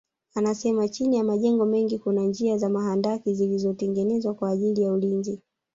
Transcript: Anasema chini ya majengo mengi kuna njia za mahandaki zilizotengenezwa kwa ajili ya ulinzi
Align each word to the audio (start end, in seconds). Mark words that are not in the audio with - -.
Anasema 0.35 0.87
chini 0.87 1.17
ya 1.17 1.23
majengo 1.23 1.65
mengi 1.65 1.99
kuna 1.99 2.21
njia 2.21 2.57
za 2.57 2.69
mahandaki 2.69 3.33
zilizotengenezwa 3.33 4.33
kwa 4.33 4.49
ajili 4.49 4.81
ya 4.81 4.91
ulinzi 4.93 5.41